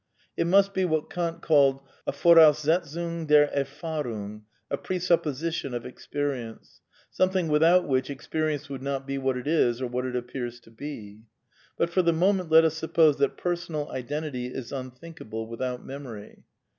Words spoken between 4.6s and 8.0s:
a presupposition of Experience, something without